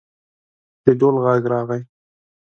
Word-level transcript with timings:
د 0.83 0.85
ډول 0.99 1.15
غږ 1.25 1.43
راغی. 1.53 1.81